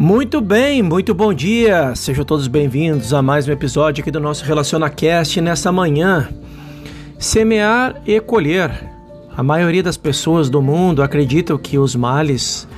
[0.00, 1.92] Muito bem, muito bom dia.
[1.96, 6.28] Sejam todos bem-vindos a mais um episódio aqui do nosso RelacionaCast nessa manhã.
[7.18, 8.70] Semear e colher.
[9.36, 12.68] A maioria das pessoas do mundo acreditam que os males,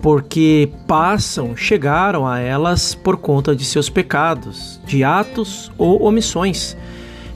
[0.00, 6.76] porque passam, chegaram a elas por conta de seus pecados, de atos ou omissões.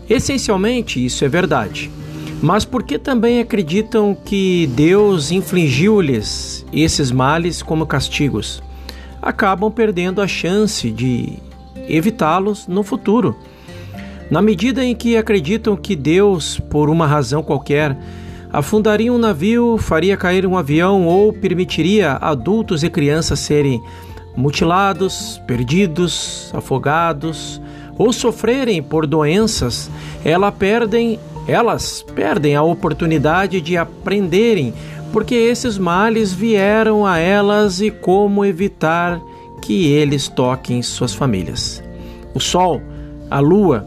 [0.08, 1.90] Essencialmente, isso é verdade.
[2.40, 8.62] Mas por que também acreditam que Deus infligiu-lhes esses males como castigos?
[9.22, 11.38] Acabam perdendo a chance de
[11.88, 13.36] evitá-los no futuro.
[14.28, 17.96] Na medida em que acreditam que Deus, por uma razão qualquer,
[18.52, 23.80] afundaria um navio, faria cair um avião ou permitiria adultos e crianças serem
[24.36, 27.60] mutilados, perdidos, afogados
[27.98, 29.90] ou sofrerem por doenças,
[30.24, 34.72] elas perdem, elas perdem a oportunidade de aprenderem
[35.12, 39.20] porque esses males vieram a elas e como evitar
[39.60, 41.82] que eles toquem suas famílias.
[42.34, 42.80] O sol,
[43.30, 43.86] a lua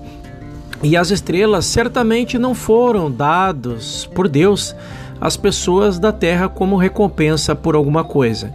[0.84, 4.76] e as estrelas certamente não foram dados por Deus
[5.20, 8.54] às pessoas da terra como recompensa por alguma coisa.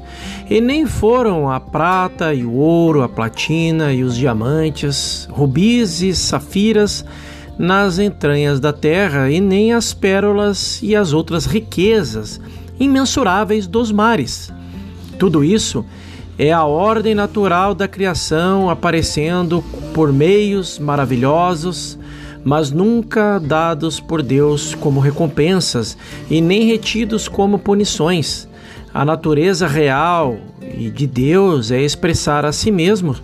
[0.48, 6.14] E nem foram a prata e o ouro, a platina e os diamantes, rubis e
[6.14, 7.04] safiras
[7.60, 12.40] nas entranhas da terra, e nem as pérolas e as outras riquezas
[12.80, 14.50] imensuráveis dos mares.
[15.18, 15.84] Tudo isso
[16.38, 21.98] é a ordem natural da criação aparecendo por meios maravilhosos,
[22.42, 25.98] mas nunca dados por Deus como recompensas
[26.30, 28.48] e nem retidos como punições.
[28.94, 33.14] A natureza real e de Deus é expressar a si mesmo,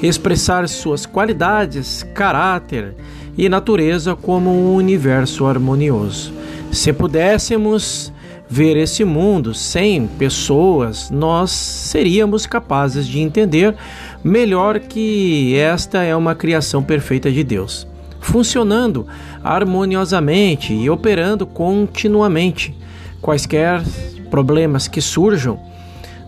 [0.00, 2.94] expressar suas qualidades, caráter
[3.36, 6.32] e natureza como um universo harmonioso.
[6.70, 8.12] Se pudéssemos
[8.48, 13.74] ver esse mundo sem pessoas, nós seríamos capazes de entender
[14.22, 17.86] melhor que esta é uma criação perfeita de Deus,
[18.20, 19.06] funcionando
[19.42, 22.76] harmoniosamente e operando continuamente.
[23.22, 23.82] Quaisquer
[24.30, 25.58] problemas que surjam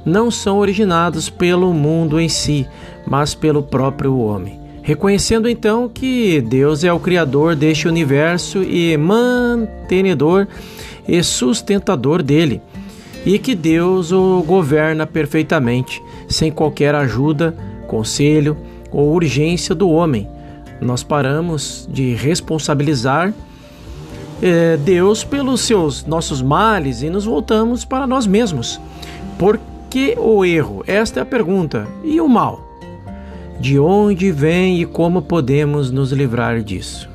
[0.05, 2.67] não são originados pelo mundo em si,
[3.07, 4.64] mas pelo próprio homem.
[4.85, 10.47] Reconhecendo então que Deus é o Criador deste universo e mantenedor
[11.09, 12.61] e sustentador dele,
[13.25, 17.57] e que Deus o governa perfeitamente, sem qualquer ajuda,
[17.89, 18.59] conselho
[18.93, 20.29] ou urgência do homem.
[20.83, 23.33] Nós paramos de responsabilizar
[24.43, 28.79] eh, Deus pelos seus nossos males e nos voltamos para nós mesmos.
[29.39, 29.59] Por
[29.89, 30.85] que o erro?
[30.87, 31.89] Esta é a pergunta.
[32.05, 32.64] E o mal?
[33.61, 37.09] De onde vem e como podemos nos livrar disso?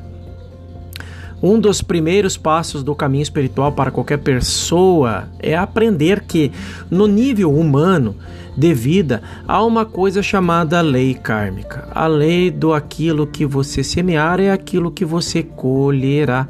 [1.42, 6.52] Um dos primeiros passos do caminho espiritual para qualquer pessoa é aprender que,
[6.92, 8.16] no nível humano
[8.58, 11.88] de vida, há uma coisa chamada lei kármica.
[11.92, 16.46] A lei do aquilo que você semear é aquilo que você colherá.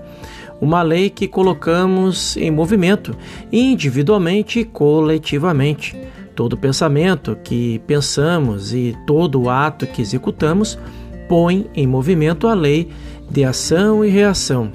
[0.60, 3.16] Uma lei que colocamos em movimento,
[3.52, 5.96] individualmente e coletivamente.
[6.40, 10.80] Todo pensamento que pensamos e todo ato que executamos
[11.28, 12.90] põe em movimento a lei
[13.30, 14.72] de ação e reação.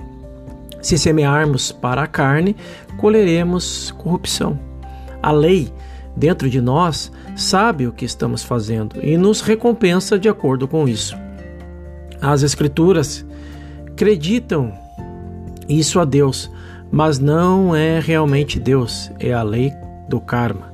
[0.82, 2.54] Se semearmos para a carne,
[2.98, 4.58] colheremos corrupção.
[5.22, 5.72] A lei
[6.14, 11.16] dentro de nós sabe o que estamos fazendo e nos recompensa de acordo com isso.
[12.20, 13.24] As Escrituras
[13.86, 14.70] acreditam
[15.66, 16.50] isso a Deus,
[16.92, 19.72] mas não é realmente Deus, é a lei
[20.10, 20.73] do karma.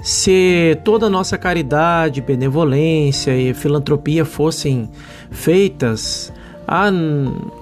[0.00, 4.88] Se toda a nossa caridade, benevolência e filantropia fossem
[5.30, 6.32] feitas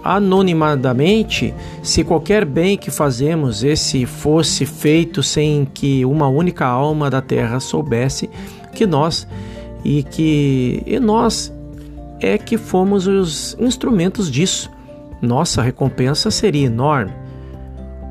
[0.02, 7.20] anonimadamente, se qualquer bem que fazemos esse fosse feito sem que uma única alma da
[7.20, 8.30] terra soubesse
[8.72, 9.28] que nós
[9.84, 11.52] e que e nós
[12.18, 14.70] é que fomos os instrumentos disso.
[15.20, 17.12] Nossa recompensa seria enorme.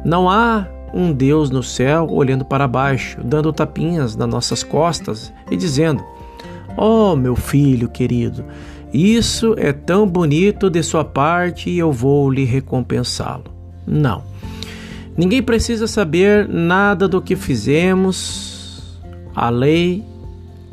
[0.06, 5.58] Não há um Deus no céu olhando para baixo, dando tapinhas nas nossas costas e
[5.58, 6.04] dizendo:
[6.78, 8.46] Oh, meu filho querido,
[8.94, 13.46] isso é tão bonito de sua parte e eu vou lhe recompensá-lo.
[13.88, 14.24] Não.
[15.18, 19.00] Ninguém precisa saber nada do que fizemos.
[19.36, 20.04] A lei,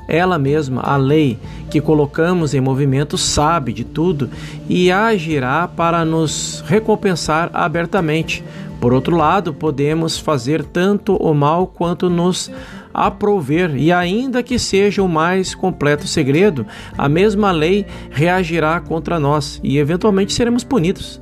[0.07, 1.39] ela mesma, a lei
[1.71, 4.29] que colocamos em movimento, sabe de tudo
[4.69, 8.45] e agirá para nos recompensar abertamente.
[8.81, 12.51] Por outro lado, podemos fazer tanto o mal quanto nos
[12.95, 16.67] aprover, e ainda que seja o mais completo segredo,
[16.97, 21.21] a mesma lei reagirá contra nós e eventualmente seremos punidos.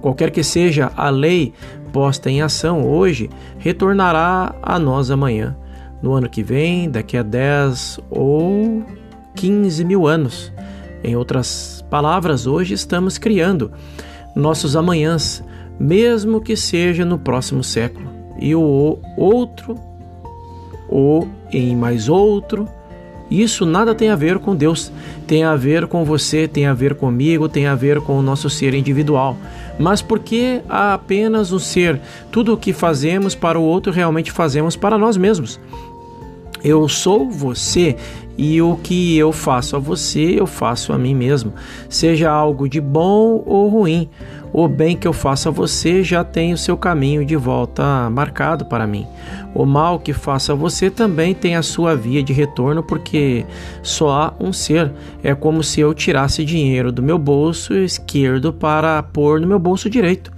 [0.00, 1.52] Qualquer que seja a lei
[1.92, 5.56] posta em ação hoje, retornará a nós amanhã.
[6.02, 8.84] no ano que vem, daqui a 10 ou
[9.34, 10.52] 15 mil anos.
[11.02, 13.72] Em outras palavras, hoje estamos criando
[14.34, 15.42] nossos amanhãs,
[15.78, 18.10] mesmo que seja no próximo século.
[18.38, 19.74] E o outro,
[20.88, 22.68] ou em mais outro,
[23.30, 24.92] isso nada tem a ver com Deus,
[25.26, 28.48] tem a ver com você, tem a ver comigo, tem a ver com o nosso
[28.48, 29.36] ser individual.
[29.78, 32.00] Mas porque há apenas um ser,
[32.30, 35.58] tudo o que fazemos para o outro realmente fazemos para nós mesmos.
[36.62, 37.96] Eu sou você
[38.38, 41.52] e o que eu faço a você, eu faço a mim mesmo,
[41.88, 44.08] seja algo de bom ou ruim.
[44.52, 48.64] O bem que eu faço a você já tem o seu caminho de volta marcado
[48.64, 49.06] para mim.
[49.54, 53.44] O mal que faço a você também tem a sua via de retorno, porque
[53.82, 54.92] só há um ser.
[55.22, 59.90] É como se eu tirasse dinheiro do meu bolso esquerdo para pôr no meu bolso
[59.90, 60.30] direito.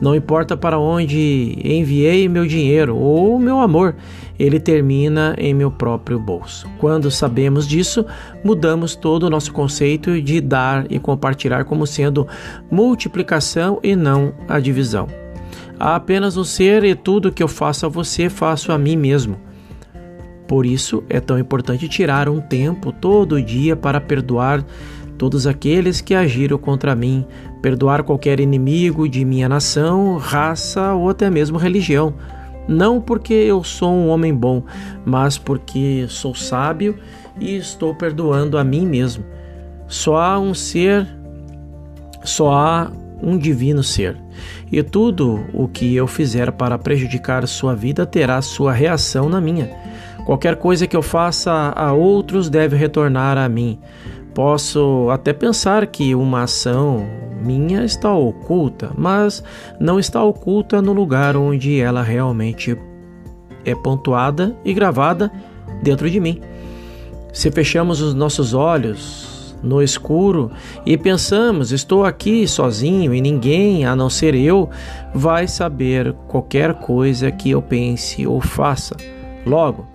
[0.00, 3.94] Não importa para onde enviei meu dinheiro ou meu amor,
[4.38, 6.68] ele termina em meu próprio bolso.
[6.78, 8.04] Quando sabemos disso,
[8.42, 12.26] mudamos todo o nosso conceito de dar e compartilhar como sendo
[12.70, 15.06] multiplicação e não a divisão.
[15.78, 19.36] Há apenas um ser e tudo que eu faço a você, faço a mim mesmo.
[20.46, 24.64] Por isso é tão importante tirar um tempo todo dia para perdoar
[25.16, 27.24] todos aqueles que agiram contra mim,
[27.62, 32.14] perdoar qualquer inimigo de minha nação, raça ou até mesmo religião
[32.66, 34.62] não porque eu sou um homem bom,
[35.04, 36.98] mas porque sou sábio
[37.38, 39.24] e estou perdoando a mim mesmo.
[39.86, 41.06] Só há um ser,
[42.22, 42.90] só há
[43.22, 44.16] um divino ser.
[44.70, 49.70] E tudo o que eu fizer para prejudicar sua vida terá sua reação na minha.
[50.24, 53.78] Qualquer coisa que eu faça a outros deve retornar a mim.
[54.34, 57.06] Posso até pensar que uma ação
[57.40, 59.44] minha está oculta, mas
[59.78, 62.76] não está oculta no lugar onde ela realmente
[63.64, 65.30] é pontuada e gravada
[65.82, 66.40] dentro de mim.
[67.32, 70.50] Se fechamos os nossos olhos no escuro
[70.84, 74.68] e pensamos, estou aqui sozinho e ninguém a não ser eu
[75.14, 78.96] vai saber qualquer coisa que eu pense ou faça.
[79.46, 79.86] Logo,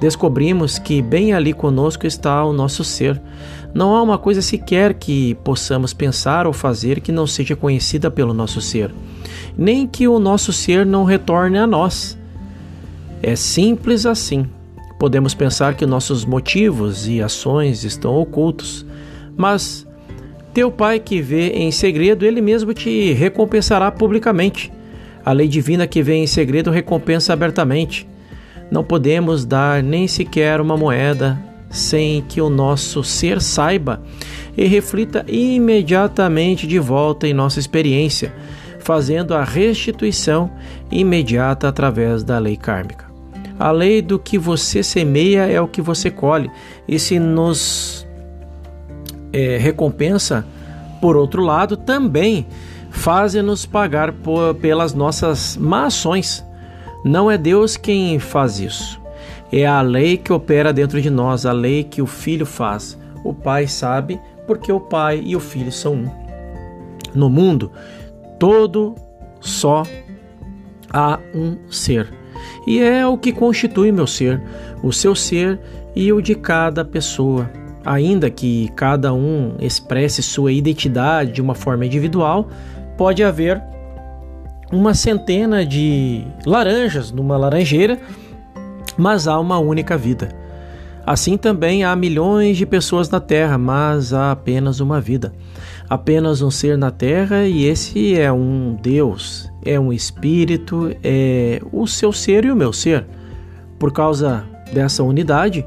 [0.00, 3.20] descobrimos que bem ali conosco está o nosso ser.
[3.74, 8.34] Não há uma coisa sequer que possamos pensar ou fazer que não seja conhecida pelo
[8.34, 8.90] nosso ser,
[9.56, 12.18] nem que o nosso ser não retorne a nós.
[13.22, 14.46] É simples assim.
[14.98, 18.84] Podemos pensar que nossos motivos e ações estão ocultos,
[19.36, 19.86] mas
[20.52, 24.70] teu Pai que vê em segredo, ele mesmo te recompensará publicamente.
[25.24, 28.06] A lei divina que vê em segredo recompensa abertamente.
[28.70, 31.38] Não podemos dar nem sequer uma moeda
[31.72, 34.02] sem que o nosso ser saiba
[34.56, 38.32] e reflita imediatamente de volta em nossa experiência,
[38.78, 40.50] fazendo a restituição
[40.90, 43.06] imediata através da lei kármica.
[43.58, 46.50] A lei do que você semeia é o que você colhe,
[46.86, 48.06] e se nos
[49.32, 50.44] é, recompensa,
[51.00, 52.46] por outro lado, também
[52.90, 56.44] faz-nos pagar por, pelas nossas má ações.
[57.04, 59.01] Não é Deus quem faz isso.
[59.52, 62.98] É a lei que opera dentro de nós, a lei que o Filho faz.
[63.22, 66.10] O Pai sabe porque o Pai e o Filho são um.
[67.14, 67.70] No mundo,
[68.38, 68.94] todo
[69.40, 69.82] só
[70.90, 72.12] há um ser.
[72.66, 74.40] E é o que constitui meu ser,
[74.82, 75.60] o seu ser
[75.94, 77.50] e o de cada pessoa.
[77.84, 82.48] Ainda que cada um expresse sua identidade de uma forma individual,
[82.96, 83.62] pode haver
[84.72, 88.00] uma centena de laranjas numa laranjeira,
[88.96, 90.28] mas há uma única vida.
[91.04, 95.32] Assim também há milhões de pessoas na Terra, mas há apenas uma vida.
[95.90, 101.86] Apenas um ser na Terra e esse é um Deus, é um Espírito, é o
[101.86, 103.04] seu ser e o meu ser.
[103.80, 105.66] Por causa dessa unidade,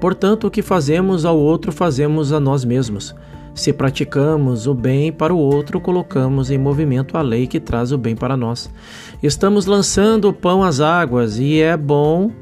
[0.00, 3.14] portanto, o que fazemos ao outro fazemos a nós mesmos.
[3.54, 7.96] Se praticamos o bem para o outro, colocamos em movimento a lei que traz o
[7.96, 8.68] bem para nós.
[9.22, 12.32] Estamos lançando o pão às águas e é bom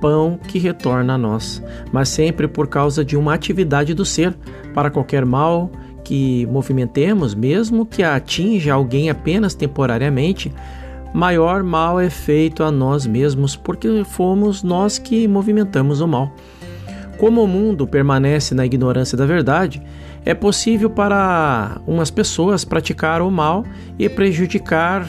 [0.00, 1.62] pão que retorna a nós,
[1.92, 4.34] mas sempre por causa de uma atividade do ser.
[4.74, 5.70] Para qualquer mal
[6.04, 10.52] que movimentemos, mesmo que atinja alguém apenas temporariamente,
[11.12, 16.32] maior mal é feito a nós mesmos, porque fomos nós que movimentamos o mal.
[17.18, 19.82] Como o mundo permanece na ignorância da verdade,
[20.24, 23.64] é possível para umas pessoas praticar o mal
[23.98, 25.08] e prejudicar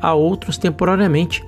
[0.00, 1.44] a outros temporariamente,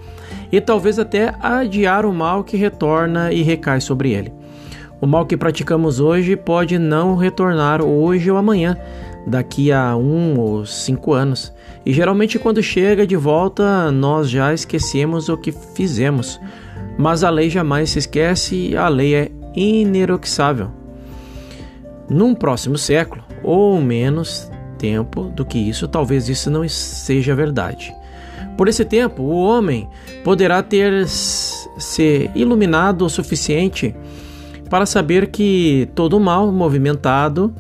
[0.51, 4.33] e talvez até adiar o mal que retorna e recai sobre ele.
[5.01, 8.77] O mal que praticamos hoje pode não retornar hoje ou amanhã,
[9.27, 11.53] daqui a um ou cinco anos,
[11.85, 16.41] e geralmente quando chega de volta nós já esquecemos o que fizemos
[16.97, 20.71] Mas a lei jamais se esquece, a lei é ineroxável.
[22.09, 27.95] Num próximo século, ou menos tempo do que isso, talvez isso não seja verdade.
[28.57, 29.89] Por esse tempo, o homem
[30.25, 33.95] poderá ter se iluminado o suficiente
[34.71, 37.55] para saber que todo mal movimentado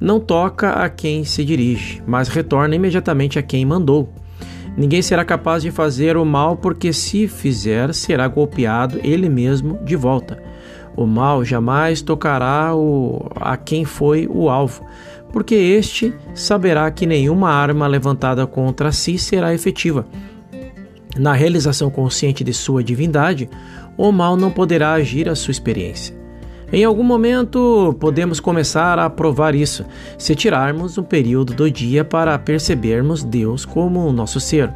[0.00, 4.12] não toca a quem se dirige, mas retorna imediatamente a quem mandou.
[4.76, 9.94] Ninguém será capaz de fazer o mal, porque se fizer, será golpeado ele mesmo de
[9.94, 10.42] volta.
[10.96, 14.82] O mal jamais tocará o, a quem foi o alvo,
[15.32, 20.06] porque este saberá que nenhuma arma levantada contra si será efetiva.
[21.16, 23.48] Na realização consciente de sua divindade,
[23.96, 26.22] o mal não poderá agir à sua experiência.
[26.72, 29.84] Em algum momento podemos começar a provar isso,
[30.16, 34.72] se tirarmos um período do dia para percebermos Deus como o nosso ser.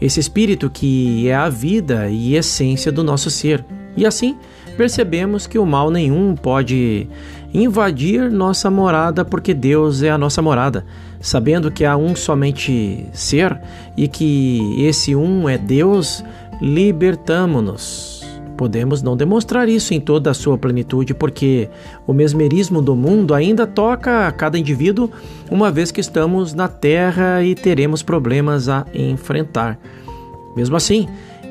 [0.00, 3.64] Esse espírito que é a vida e essência do nosso ser.
[3.96, 4.36] E assim,
[4.76, 7.08] percebemos que o mal nenhum pode
[7.52, 10.84] invadir nossa morada, porque Deus é a nossa morada,
[11.20, 13.60] sabendo que há um somente ser
[13.96, 16.24] e que esse um é Deus,
[16.60, 18.18] libertamo-nos.
[18.56, 21.68] Podemos não demonstrar isso em toda a sua plenitude, porque
[22.06, 25.08] o mesmerismo do mundo ainda toca a cada indivíduo,
[25.48, 29.78] uma vez que estamos na Terra e teremos problemas a enfrentar.
[30.56, 31.06] Mesmo assim,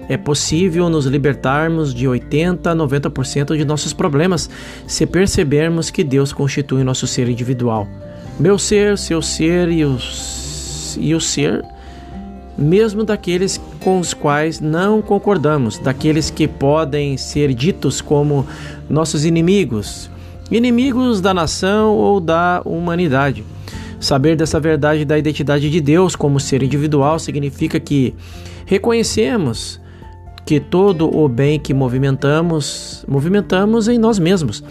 [0.09, 4.49] é possível nos libertarmos de 80 a 90% de nossos problemas
[4.85, 7.87] se percebermos que Deus constitui nosso ser individual.
[8.39, 9.97] Meu ser, seu ser e o,
[10.97, 11.63] e o ser,
[12.57, 18.47] mesmo daqueles com os quais não concordamos, daqueles que podem ser ditos como
[18.89, 20.09] nossos inimigos,
[20.49, 23.43] inimigos da nação ou da humanidade.
[23.99, 28.13] Saber dessa verdade da identidade de Deus como ser individual significa que
[28.65, 29.81] reconhecemos
[30.47, 34.63] que todo o bem que movimentamos, movimentamos em nós mesmos,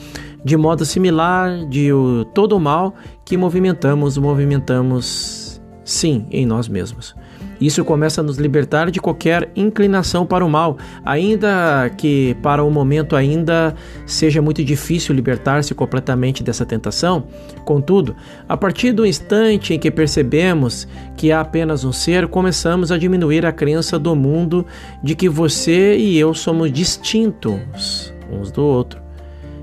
[0.42, 2.95] de modo similar de o, todo o mal
[3.26, 7.14] que movimentamos, movimentamos sim em nós mesmos.
[7.60, 12.70] Isso começa a nos libertar de qualquer inclinação para o mal, ainda que para o
[12.70, 17.25] momento ainda seja muito difícil libertar-se completamente dessa tentação.
[17.64, 18.14] Contudo,
[18.48, 20.86] a partir do instante em que percebemos
[21.16, 24.66] que há apenas um ser, começamos a diminuir a crença do mundo
[25.02, 29.00] de que você e eu somos distintos uns do outro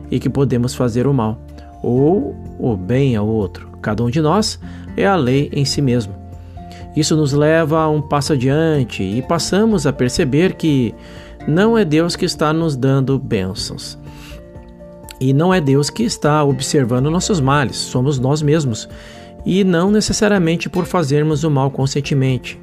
[0.09, 1.39] e que podemos fazer o mal
[1.81, 3.69] ou o bem ao outro.
[3.81, 4.59] Cada um de nós
[4.95, 6.23] é a lei em si mesmo.
[6.95, 10.93] Isso nos leva a um passo adiante e passamos a perceber que
[11.47, 13.97] não é Deus que está nos dando bênçãos.
[15.19, 18.88] E não é Deus que está observando nossos males, somos nós mesmos.
[19.45, 22.62] E não necessariamente por fazermos o mal conscientemente.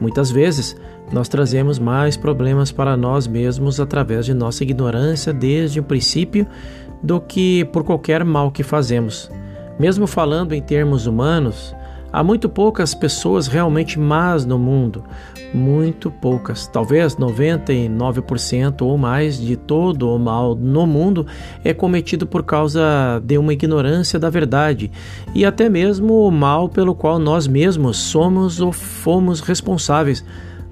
[0.00, 0.76] Muitas vezes,
[1.12, 6.46] nós trazemos mais problemas para nós mesmos através de nossa ignorância desde o princípio
[7.02, 9.30] do que por qualquer mal que fazemos.
[9.78, 11.74] Mesmo falando em termos humanos,
[12.10, 15.04] Há muito poucas pessoas realmente más no mundo,
[15.52, 16.66] muito poucas.
[16.66, 21.26] Talvez 99% ou mais de todo o mal no mundo
[21.62, 24.90] é cometido por causa de uma ignorância da verdade
[25.34, 30.24] e até mesmo o mal pelo qual nós mesmos somos ou fomos responsáveis.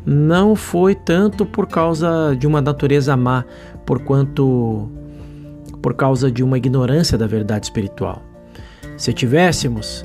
[0.07, 3.45] Não foi tanto por causa de uma natureza má,
[3.85, 4.89] por quanto
[5.83, 8.23] por causa de uma ignorância da verdade espiritual.
[8.97, 10.05] Se tivéssemos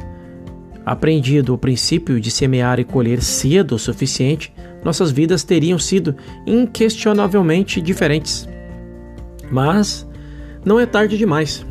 [0.86, 7.82] aprendido o princípio de semear e colher cedo o suficiente, nossas vidas teriam sido inquestionavelmente
[7.82, 8.48] diferentes.
[9.52, 10.08] Mas
[10.66, 11.66] não é tarde demais.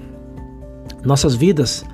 [1.05, 1.85] Nossas vidas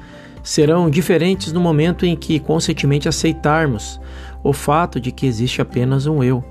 [0.43, 4.01] serão diferentes no momento em que conscientemente aceitarmos
[4.43, 6.45] o fato de que existe apenas um eu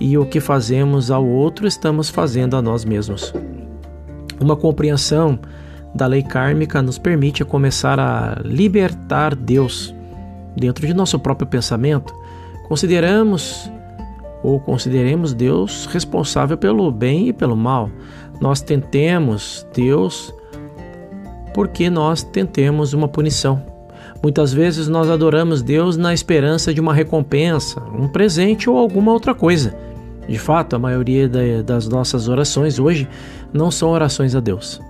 [0.00, 3.34] e o que fazemos ao outro estamos fazendo a nós mesmos.
[4.40, 5.38] Uma compreensão
[5.98, 9.92] da lei kármica nos permite começar a libertar Deus
[10.56, 12.14] dentro de nosso próprio pensamento.
[12.68, 13.70] Consideramos
[14.42, 17.90] ou consideremos Deus responsável pelo bem e pelo mal.
[18.40, 20.32] Nós tentemos Deus
[21.52, 23.60] porque nós tentemos uma punição.
[24.22, 29.34] Muitas vezes nós adoramos Deus na esperança de uma recompensa, um presente ou alguma outra
[29.34, 29.74] coisa.
[30.28, 31.28] De fato, a maioria
[31.64, 33.08] das nossas orações hoje
[33.52, 34.80] não são orações a Deus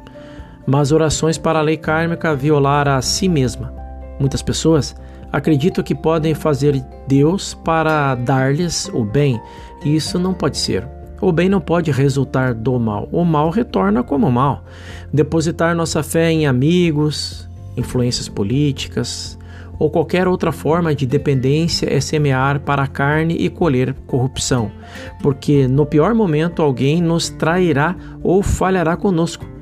[0.69, 3.73] mas orações para a lei kármica violar a si mesma.
[4.21, 4.95] Muitas pessoas
[5.33, 9.41] acreditam que podem fazer Deus para dar-lhes o bem.
[9.83, 10.87] Isso não pode ser.
[11.23, 13.09] O bem não pode resultar do mal.
[13.11, 14.63] O mal retorna como mal.
[15.11, 19.39] Depositar nossa fé em amigos, influências políticas
[19.79, 24.71] ou qualquer outra forma de dependência é semear para a carne e colher corrupção,
[25.23, 29.58] porque no pior momento alguém nos trairá ou falhará conosco.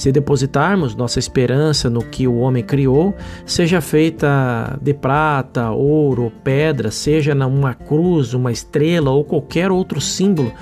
[0.00, 3.14] Se depositarmos nossa esperança no que o homem criou,
[3.44, 10.54] seja feita de prata, ouro, pedra, seja numa cruz, uma estrela ou qualquer outro símbolo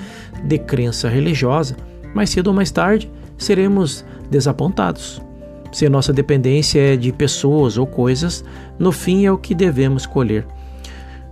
[0.42, 1.76] de crença religiosa,
[2.12, 5.22] mais cedo ou mais tarde seremos desapontados.
[5.70, 8.44] Se nossa dependência é de pessoas ou coisas,
[8.76, 10.44] no fim é o que devemos colher.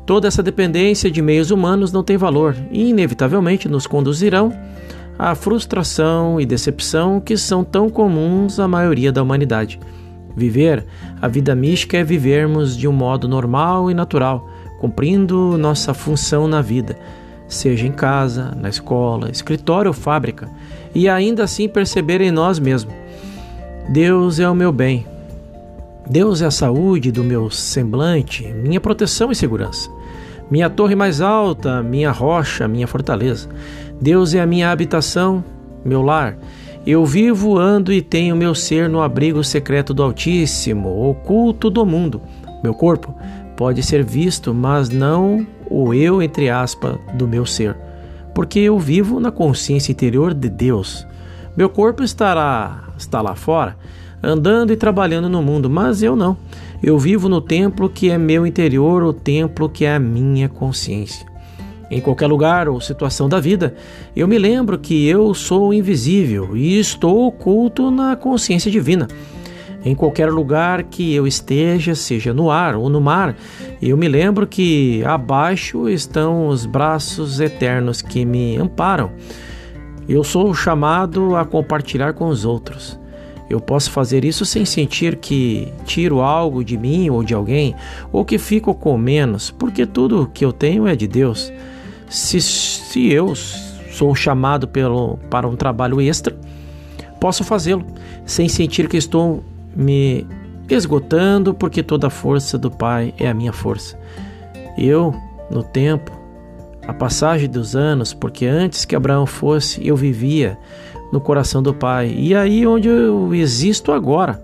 [0.07, 4.53] Toda essa dependência de meios humanos não tem valor e, inevitavelmente, nos conduzirão
[5.19, 9.79] à frustração e decepção que são tão comuns à maioria da humanidade.
[10.37, 10.85] Viver
[11.21, 14.49] a vida mística é vivermos de um modo normal e natural,
[14.81, 16.99] cumprindo nossa função na vida,
[17.49, 20.51] seja em casa, na escola, escritório ou fábrica,
[20.95, 22.95] e ainda assim perceber em nós mesmos
[23.89, 25.07] Deus é o meu bem.
[26.11, 29.89] Deus é a saúde do meu semblante, minha proteção e segurança.
[30.51, 33.49] Minha torre mais alta, minha rocha, minha fortaleza.
[34.01, 35.45] Deus é a minha habitação,
[35.85, 36.37] meu lar.
[36.87, 42.21] Eu vivo, ando e tenho meu ser no abrigo secreto do Altíssimo, oculto do mundo.
[42.63, 43.15] Meu corpo
[43.57, 47.77] pode ser visto, mas não o eu, entre aspas, do meu ser,
[48.35, 51.07] porque eu vivo na consciência interior de Deus.
[51.57, 53.77] Meu corpo estará está lá fora,
[54.23, 56.37] andando e trabalhando no mundo, mas eu não.
[56.83, 61.27] Eu vivo no templo que é meu interior, o templo que é a minha consciência.
[61.91, 63.75] Em qualquer lugar ou situação da vida,
[64.15, 69.07] eu me lembro que eu sou invisível e estou oculto na consciência divina.
[69.85, 73.37] Em qualquer lugar que eu esteja, seja no ar ou no mar,
[73.81, 79.13] eu me lembro que abaixo estão os braços eternos que me amparam.
[80.09, 82.99] Eu sou chamado a compartilhar com os outros.
[83.49, 87.73] Eu posso fazer isso sem sentir que tiro algo de mim ou de alguém,
[88.11, 91.53] ou que fico com menos, porque tudo que eu tenho é de Deus.
[92.09, 96.37] Se, se eu sou chamado pelo, para um trabalho extra,
[97.21, 97.85] posso fazê-lo
[98.25, 99.43] sem sentir que estou
[99.75, 100.27] me
[100.69, 103.99] esgotando, porque toda a força do Pai é a minha força.
[104.77, 105.15] Eu,
[105.51, 106.13] no tempo,
[106.87, 110.59] a passagem dos anos, porque antes que Abraão fosse, eu vivia
[111.13, 112.15] no coração do Pai.
[112.17, 114.43] E aí onde eu existo agora.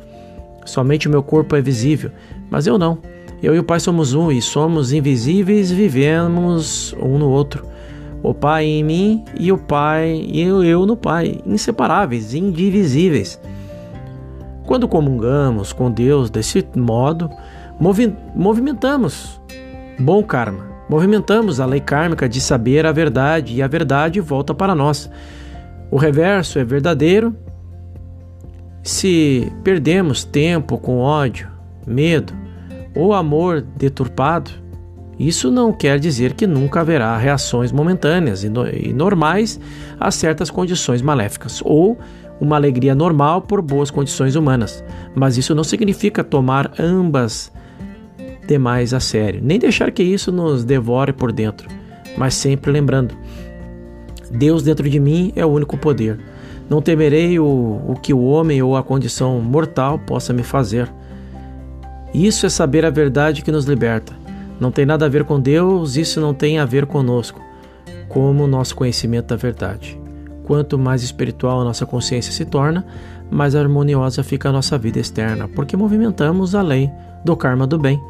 [0.64, 2.10] Somente o meu corpo é visível,
[2.48, 2.98] mas eu não.
[3.42, 7.66] Eu e o Pai somos um e somos invisíveis, vivemos um no outro.
[8.22, 13.40] O Pai em mim e o Pai e eu, no Pai, inseparáveis, indivisíveis.
[14.64, 17.28] Quando comungamos com Deus desse modo,
[17.80, 19.40] movi movimentamos
[19.98, 24.74] bom karma Movimentamos a lei kármica de saber a verdade e a verdade volta para
[24.74, 25.10] nós.
[25.90, 27.34] O reverso é verdadeiro.
[28.82, 31.48] Se perdemos tempo com ódio,
[31.86, 32.41] medo
[32.94, 34.50] ou amor deturpado,
[35.18, 39.60] isso não quer dizer que nunca haverá reações momentâneas e normais
[40.00, 41.98] a certas condições maléficas, ou
[42.40, 44.82] uma alegria normal por boas condições humanas.
[45.14, 47.52] Mas isso não significa tomar ambas
[48.46, 51.68] demais a sério, nem deixar que isso nos devore por dentro,
[52.16, 53.14] mas sempre lembrando:
[54.30, 56.18] Deus dentro de mim é o único poder.
[56.68, 57.44] Não temerei o,
[57.86, 60.90] o que o homem ou a condição mortal possa me fazer.
[62.12, 64.12] Isso é saber a verdade que nos liberta.
[64.60, 67.40] Não tem nada a ver com Deus, isso não tem a ver conosco,
[68.08, 69.98] como o nosso conhecimento da verdade.
[70.44, 72.84] Quanto mais espiritual a nossa consciência se torna,
[73.30, 76.90] mais harmoniosa fica a nossa vida externa, porque movimentamos a lei
[77.24, 78.00] do karma do bem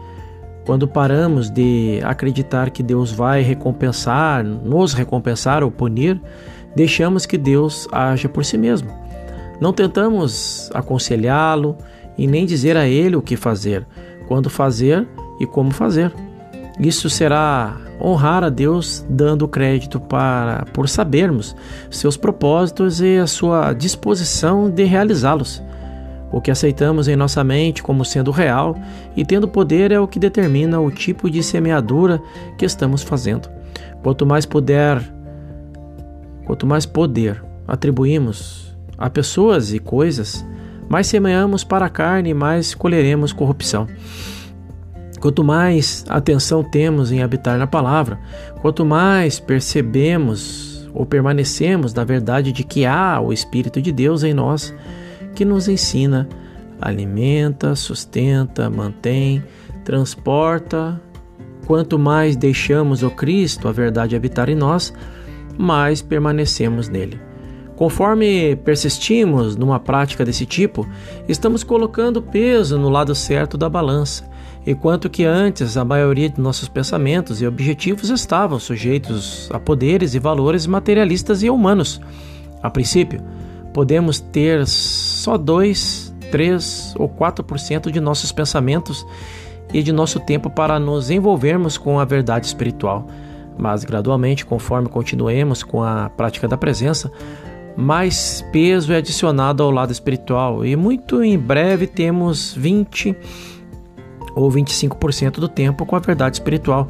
[0.64, 6.20] quando paramos de acreditar que Deus vai recompensar, nos recompensar ou punir,
[6.74, 8.90] deixamos que Deus haja por si mesmo.
[9.60, 11.76] Não tentamos aconselhá-lo
[12.16, 13.86] e nem dizer a ele o que fazer,
[14.28, 15.06] quando fazer
[15.40, 16.12] e como fazer.
[16.78, 21.54] Isso será honrar a Deus dando crédito para por sabermos
[21.90, 25.62] seus propósitos e a sua disposição de realizá-los.
[26.32, 28.74] O que aceitamos em nossa mente como sendo real
[29.14, 32.20] e tendo poder é o que determina o tipo de semeadura
[32.56, 33.50] que estamos fazendo.
[34.02, 35.00] Quanto mais poder,
[36.46, 40.44] quanto mais poder atribuímos a pessoas e coisas,
[40.92, 43.86] mais semeamos para a carne mais colheremos corrupção.
[45.18, 48.18] Quanto mais atenção temos em habitar na palavra,
[48.60, 54.34] quanto mais percebemos ou permanecemos na verdade de que há o Espírito de Deus em
[54.34, 54.74] nós,
[55.34, 56.28] que nos ensina,
[56.78, 59.42] alimenta, sustenta, mantém,
[59.86, 61.00] transporta.
[61.66, 64.92] Quanto mais deixamos o Cristo, a verdade, habitar em nós,
[65.56, 67.31] mais permanecemos nele.
[67.82, 70.86] Conforme persistimos numa prática desse tipo,
[71.28, 74.30] estamos colocando peso no lado certo da balança
[74.64, 80.20] enquanto que antes a maioria de nossos pensamentos e objetivos estavam sujeitos a poderes e
[80.20, 82.00] valores materialistas e humanos.
[82.62, 83.20] A princípio,
[83.74, 89.04] podemos ter só 2, 3 ou 4% de nossos pensamentos
[89.74, 93.08] e de nosso tempo para nos envolvermos com a verdade espiritual.
[93.58, 97.10] Mas gradualmente, conforme continuemos com a prática da presença,
[97.76, 103.16] mais peso é adicionado ao lado espiritual e muito em breve temos 20
[104.34, 106.88] ou 25% do tempo com a verdade espiritual.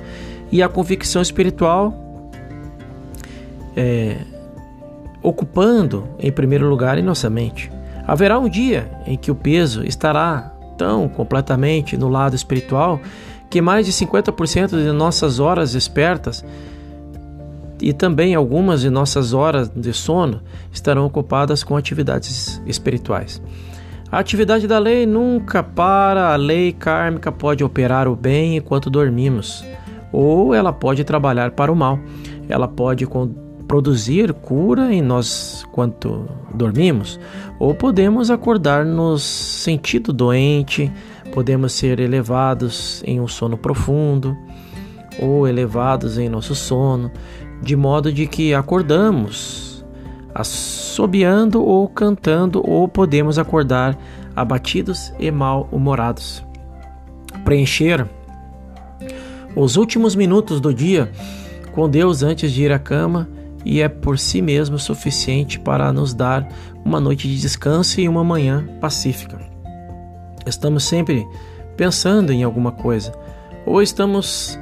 [0.51, 1.95] E a convicção espiritual
[3.77, 4.19] é,
[5.23, 7.71] ocupando em primeiro lugar em nossa mente.
[8.07, 13.01] Haverá um dia em que o peso estará tão completamente no lado espiritual
[13.49, 16.45] que mais de 50% de nossas horas espertas
[17.83, 20.41] e também algumas de nossas horas de sono
[20.73, 23.43] estarão ocupadas com atividades espirituais.
[24.11, 29.65] A atividade da lei nunca para, a lei kármica pode operar o bem enquanto dormimos,
[30.13, 31.99] ou ela pode trabalhar para o mal.
[32.49, 33.07] Ela pode
[33.67, 37.19] produzir cura em nós quanto dormimos,
[37.59, 40.93] ou podemos acordar nos sentido doente,
[41.33, 44.37] podemos ser elevados em um sono profundo,
[45.19, 47.11] ou elevados em nosso sono,
[47.63, 49.85] de modo de que acordamos
[50.35, 53.99] assobiando ou cantando, ou podemos acordar
[54.35, 56.45] abatidos e mal-humorados.
[57.45, 58.07] Preencher
[59.55, 61.11] os últimos minutos do dia
[61.73, 63.29] com Deus antes de ir à cama
[63.65, 66.49] e é por si mesmo suficiente para nos dar
[66.85, 69.39] uma noite de descanso e uma manhã pacífica.
[70.47, 71.25] Estamos sempre
[71.77, 73.13] pensando em alguma coisa,
[73.65, 74.59] ou estamos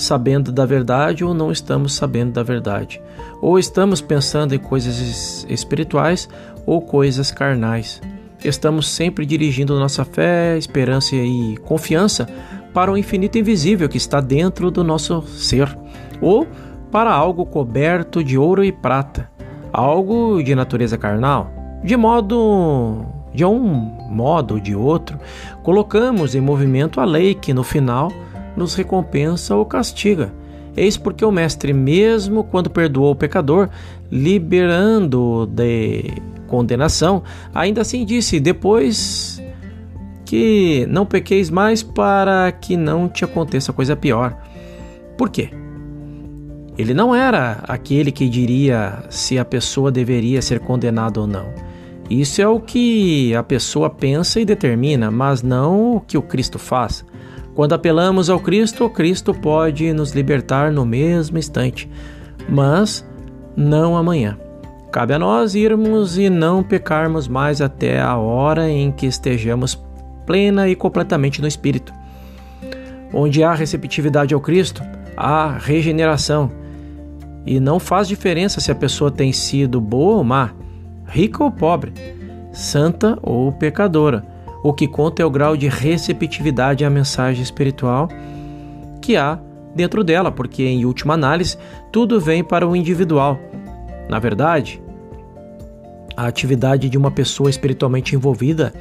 [0.00, 3.00] sabendo da verdade ou não estamos sabendo da verdade.
[3.40, 6.28] Ou estamos pensando em coisas espirituais
[6.66, 8.00] ou coisas carnais.
[8.44, 12.28] Estamos sempre dirigindo nossa fé, esperança e confiança
[12.72, 15.76] para o infinito invisível que está dentro do nosso ser,
[16.20, 16.46] ou
[16.90, 19.30] para algo coberto de ouro e prata,
[19.72, 21.50] algo de natureza carnal.
[21.84, 23.62] De modo de um
[24.10, 25.18] modo ou de outro,
[25.62, 28.10] colocamos em movimento a lei que no final
[28.56, 30.32] nos recompensa ou castiga.
[30.76, 33.68] Eis porque o Mestre, mesmo quando perdoou o pecador,
[34.10, 36.04] liberando-o de
[36.46, 37.22] condenação,
[37.54, 39.42] ainda assim disse: Depois
[40.24, 44.36] que não pequeis mais, para que não te aconteça coisa pior.
[45.18, 45.50] Por quê?
[46.78, 51.52] Ele não era aquele que diria se a pessoa deveria ser condenada ou não.
[52.08, 56.58] Isso é o que a pessoa pensa e determina, mas não o que o Cristo
[56.58, 57.04] faz.
[57.60, 61.90] Quando apelamos ao Cristo, Cristo pode nos libertar no mesmo instante,
[62.48, 63.06] mas
[63.54, 64.38] não amanhã.
[64.90, 69.78] Cabe a nós irmos e não pecarmos mais até a hora em que estejamos
[70.24, 71.92] plena e completamente no Espírito.
[73.12, 74.82] Onde há receptividade ao Cristo,
[75.14, 76.50] há regeneração.
[77.44, 80.54] E não faz diferença se a pessoa tem sido boa ou má,
[81.04, 81.92] rica ou pobre,
[82.54, 84.29] santa ou pecadora.
[84.62, 88.08] O que conta é o grau de receptividade à mensagem espiritual
[89.00, 89.38] que há
[89.74, 91.56] dentro dela, porque em última análise
[91.90, 93.38] tudo vem para o individual.
[94.08, 94.82] Na verdade,
[96.16, 98.74] a atividade de uma pessoa espiritualmente envolvida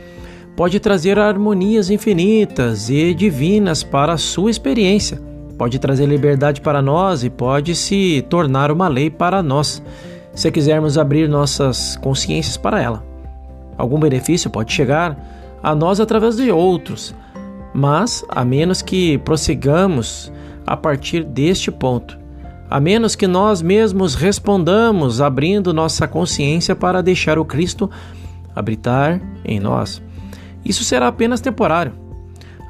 [0.55, 5.21] pode trazer harmonias infinitas e divinas para a sua experiência,
[5.57, 9.81] pode trazer liberdade para nós e pode se tornar uma lei para nós,
[10.33, 13.05] se quisermos abrir nossas consciências para ela.
[13.77, 17.13] Algum benefício pode chegar a nós através de outros,
[17.73, 20.31] mas a menos que prossigamos
[20.65, 22.17] a partir deste ponto,
[22.69, 27.89] a menos que nós mesmos respondamos abrindo nossa consciência para deixar o Cristo
[28.55, 30.01] habitar em nós.
[30.63, 31.93] Isso será apenas temporário.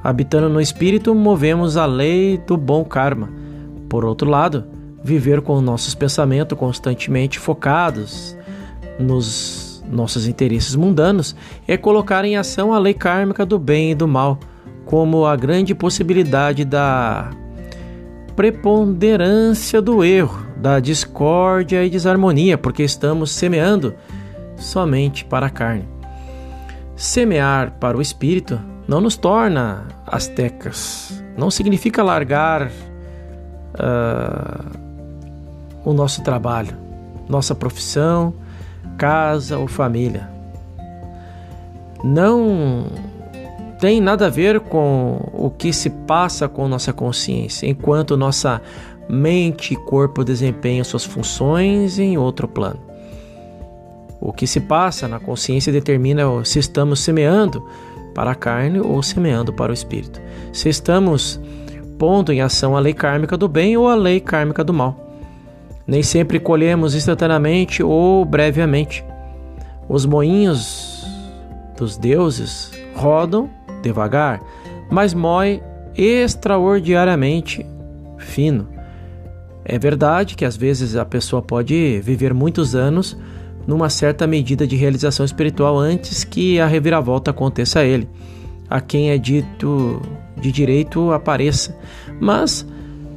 [0.03, 3.29] Habitando no espírito, movemos a lei do bom karma.
[3.89, 4.65] Por outro lado,
[5.03, 8.37] viver com nossos pensamentos constantemente focados
[8.99, 11.35] nos nossos interesses mundanos
[11.67, 14.39] é colocar em ação a lei kármica do bem e do mal,
[14.85, 17.31] como a grande possibilidade da
[18.35, 23.93] preponderância do erro, da discórdia e desarmonia, porque estamos semeando
[24.55, 25.87] somente para a carne.
[26.95, 32.71] Semear para o espírito não nos torna astecas, não significa largar
[33.75, 34.69] uh,
[35.83, 36.75] o nosso trabalho,
[37.27, 38.33] nossa profissão,
[38.99, 40.29] casa ou família.
[42.03, 42.85] Não
[43.79, 48.61] tem nada a ver com o que se passa com nossa consciência, enquanto nossa
[49.07, 52.79] mente e corpo desempenham suas funções em outro plano.
[54.19, 57.65] O que se passa na consciência determina se estamos semeando
[58.13, 60.19] para a carne ou semeando para o espírito.
[60.51, 61.39] Se estamos
[61.97, 65.08] pondo em ação a lei kármica do bem ou a lei kármica do mal.
[65.89, 69.03] Nem sempre colhemos instantaneamente ou brevemente.
[69.89, 71.03] Os moinhos
[71.75, 73.49] dos deuses rodam
[73.81, 74.39] devagar,
[74.91, 75.63] mas moe
[75.97, 77.65] extraordinariamente
[78.19, 78.67] fino.
[79.65, 83.17] É verdade que às vezes a pessoa pode viver muitos anos
[83.65, 88.07] numa certa medida de realização espiritual antes que a reviravolta aconteça a ele,
[88.69, 89.99] a quem é dito
[90.39, 91.75] de direito apareça.
[92.21, 92.63] Mas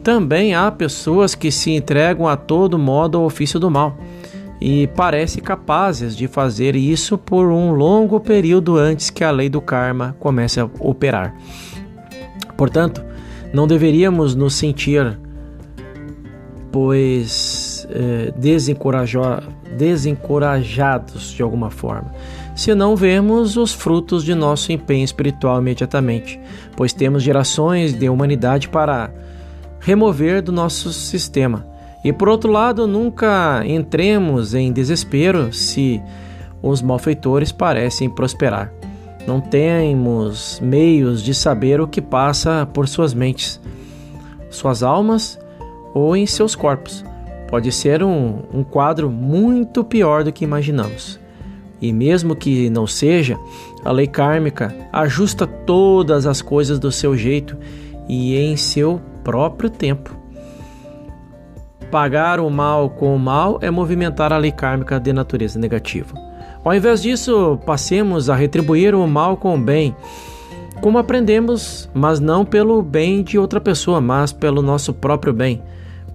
[0.03, 3.97] também há pessoas que se entregam a todo modo ao ofício do mal
[4.61, 9.61] e parecem capazes de fazer isso por um longo período antes que a lei do
[9.61, 11.35] karma comece a operar.
[12.57, 13.03] Portanto,
[13.53, 15.19] não deveríamos nos sentir,
[16.71, 18.33] pois, eh,
[19.77, 22.13] desencorajados de alguma forma,
[22.55, 26.39] se não vemos os frutos de nosso empenho espiritual imediatamente,
[26.77, 29.11] pois temos gerações de humanidade para
[29.83, 31.73] remover do nosso sistema
[32.05, 36.03] e por outro lado, nunca entremos em desespero se
[36.61, 38.73] os malfeitores parecem prosperar.
[39.27, 43.61] Não temos meios de saber o que passa por suas mentes,
[44.51, 45.39] suas almas
[45.95, 47.05] ou em seus corpos.
[47.49, 51.21] Pode ser um, um quadro muito pior do que imaginamos.
[51.81, 53.39] E mesmo que não seja,
[53.85, 57.57] a lei kármica ajusta todas as coisas do seu jeito
[58.09, 60.17] e em seu próprio tempo.
[61.91, 66.15] Pagar o mal com o mal é movimentar a lei kármica de natureza negativa.
[66.65, 69.95] Ao invés disso, passemos a retribuir o mal com o bem,
[70.81, 75.63] como aprendemos, mas não pelo bem de outra pessoa, mas pelo nosso próprio bem,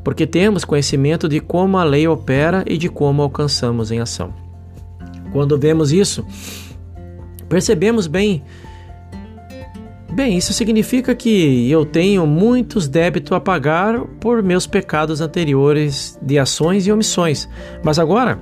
[0.04, 4.34] porque temos conhecimento de como a lei opera e de como alcançamos em ação.
[5.32, 6.26] Quando vemos isso,
[7.48, 8.44] percebemos bem
[10.18, 16.40] Bem, isso significa que eu tenho muitos débitos a pagar por meus pecados anteriores de
[16.40, 17.48] ações e omissões.
[17.84, 18.40] Mas agora,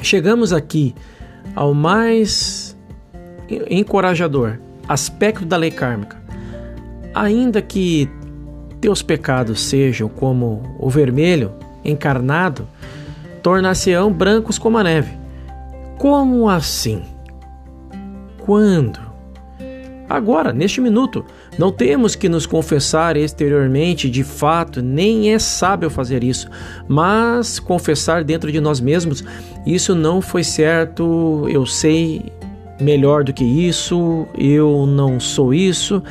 [0.00, 0.94] chegamos aqui
[1.54, 2.74] ao mais
[3.68, 6.16] encorajador aspecto da lei kármica.
[7.14, 8.08] Ainda que
[8.80, 11.52] teus pecados sejam como o vermelho
[11.84, 12.66] encarnado,
[13.42, 15.12] tornar-se-ão brancos como a neve.
[15.98, 17.02] Como assim?
[18.38, 19.07] Quando?
[20.08, 21.24] Agora, neste minuto,
[21.58, 26.48] não temos que nos confessar exteriormente de fato, nem é sábio fazer isso,
[26.88, 29.22] mas confessar dentro de nós mesmos:
[29.66, 32.32] isso não foi certo, eu sei
[32.80, 36.02] melhor do que isso, eu não sou isso.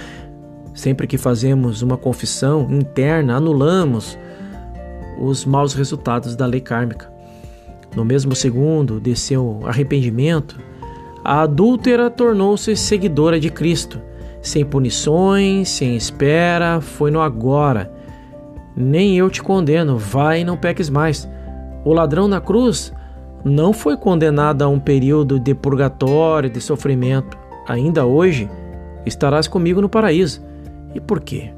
[0.76, 4.16] Sempre que fazemos uma confissão interna, anulamos
[5.20, 7.12] os maus resultados da lei kármica.
[7.96, 10.60] No mesmo segundo de seu arrependimento,
[11.28, 14.02] a adúltera tornou-se seguidora de Cristo.
[14.42, 17.92] Sem punições, sem espera, foi no agora.
[18.74, 21.28] Nem eu te condeno, vai e não peques mais.
[21.84, 22.94] O ladrão na cruz
[23.44, 27.38] não foi condenado a um período de purgatório, de sofrimento.
[27.68, 28.50] Ainda hoje
[29.06, 30.42] estarás comigo no paraíso.
[30.96, 31.52] E por quê?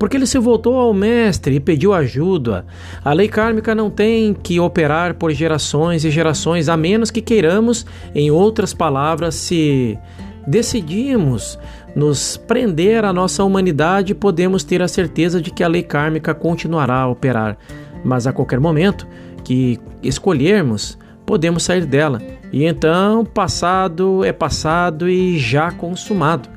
[0.00, 2.64] Porque ele se voltou ao Mestre e pediu ajuda.
[3.04, 7.84] A lei kármica não tem que operar por gerações e gerações, a menos que queiramos,
[8.14, 9.98] em outras palavras, se
[10.46, 11.58] decidimos
[11.94, 17.02] nos prender à nossa humanidade, podemos ter a certeza de que a lei kármica continuará
[17.02, 17.58] a operar.
[18.02, 19.06] Mas a qualquer momento
[19.44, 22.22] que escolhermos, podemos sair dela.
[22.50, 26.48] E então, passado é passado e já consumado.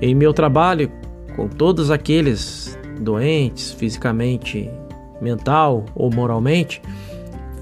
[0.00, 0.92] Em meu trabalho
[1.34, 4.70] com todos aqueles doentes fisicamente,
[5.20, 6.80] mental ou moralmente,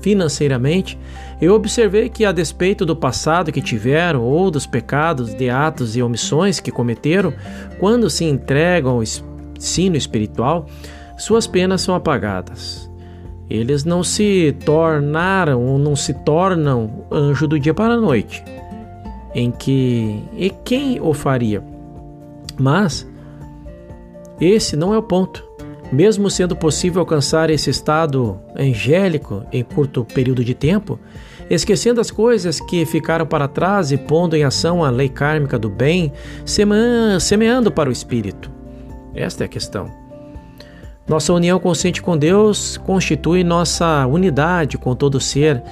[0.01, 0.99] financeiramente,
[1.41, 6.03] eu observei que, a despeito do passado que tiveram ou dos pecados de atos e
[6.03, 7.33] omissões que cometeram,
[7.79, 10.67] quando se entregam ao ensino espiritual,
[11.17, 12.91] suas penas são apagadas.
[13.49, 18.43] Eles não se tornaram ou não se tornam anjo do dia para a noite,
[19.35, 21.63] em que e quem o faria?
[22.59, 23.07] Mas
[24.45, 25.45] esse não é o ponto.
[25.93, 30.99] Mesmo sendo possível alcançar esse estado angélico em curto período de tempo,
[31.51, 35.69] esquecendo as coisas que ficaram para trás e pondo em ação a lei kármica do
[35.69, 36.11] bem,
[37.21, 38.51] semeando para o espírito.
[39.15, 39.91] Esta é a questão.
[41.07, 45.63] Nossa união consciente com Deus constitui nossa unidade com todo ser,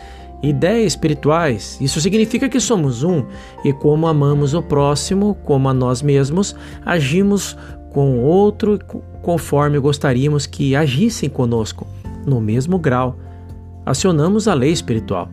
[0.43, 1.79] ideias espirituais.
[1.81, 3.25] Isso significa que somos um
[3.65, 6.55] e, como amamos o próximo, como a nós mesmos,
[6.85, 7.57] agimos
[7.91, 8.79] com outro
[9.23, 11.87] conforme gostaríamos que agissem conosco,
[12.27, 13.17] no mesmo grau.
[13.85, 15.29] Acionamos a lei espiritual.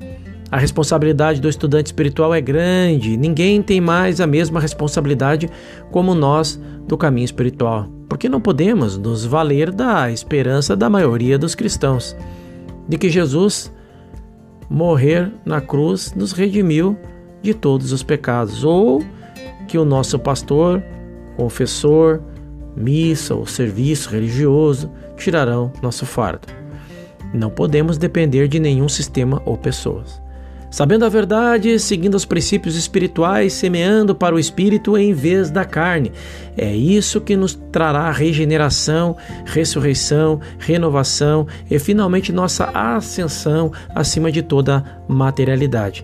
[0.50, 5.50] A responsabilidade do estudante espiritual é grande, ninguém tem mais a mesma responsabilidade
[5.92, 11.54] como nós do caminho espiritual, porque não podemos nos valer da esperança da maioria dos
[11.54, 12.16] cristãos,
[12.88, 13.70] de que Jesus
[14.70, 16.98] morrer na cruz nos redimiu
[17.42, 19.04] de todos os pecados, ou
[19.68, 20.82] que o nosso pastor,
[21.36, 22.22] confessor,
[22.78, 26.48] missa ou serviço religioso tirarão nosso fardo.
[27.34, 30.22] Não podemos depender de nenhum sistema ou pessoas.
[30.70, 36.12] Sabendo a verdade, seguindo os princípios espirituais, semeando para o espírito em vez da carne.
[36.58, 44.84] É isso que nos trará regeneração, ressurreição, renovação e finalmente nossa ascensão acima de toda
[45.08, 46.04] materialidade.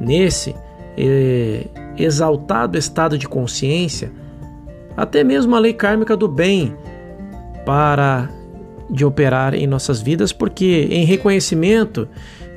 [0.00, 0.54] Nesse
[0.98, 1.66] eh,
[1.96, 4.10] exaltado estado de consciência,
[4.96, 6.76] até mesmo a lei kármica do bem
[7.64, 8.28] para
[8.88, 12.08] de operar em nossas vidas, porque em reconhecimento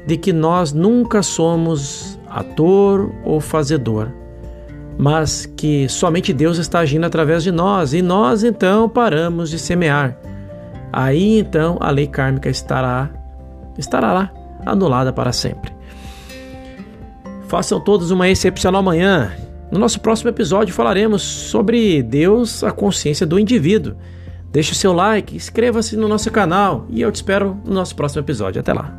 [0.07, 4.09] de que nós nunca somos ator ou fazedor,
[4.97, 10.17] mas que somente Deus está agindo através de nós e nós então paramos de semear.
[10.91, 13.09] Aí então a lei kármica estará
[13.77, 14.31] estará lá
[14.65, 15.73] anulada para sempre.
[17.47, 19.31] Façam todos uma excepcional manhã.
[19.73, 23.95] No nosso próximo episódio falaremos sobre Deus, a consciência do indivíduo.
[24.51, 28.21] Deixe o seu like, inscreva-se no nosso canal e eu te espero no nosso próximo
[28.21, 28.61] episódio.
[28.61, 28.95] Até lá.